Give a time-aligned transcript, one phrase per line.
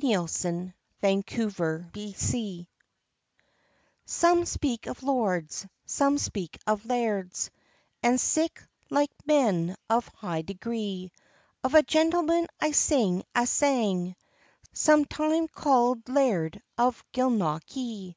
[0.00, 0.72] JOHNNIE
[1.02, 2.66] ARMSTRANG
[4.06, 7.50] SOME speak of lords, some speak of lairds,
[8.04, 11.10] And sic like men of high degree;
[11.64, 14.14] Of a gentleman I sing a sang,
[14.72, 18.14] Some time call'd Laird of Gilnockie.